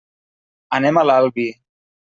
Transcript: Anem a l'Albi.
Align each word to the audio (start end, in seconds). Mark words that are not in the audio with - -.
Anem 0.79 1.01
a 1.03 1.07
l'Albi. 1.11 1.49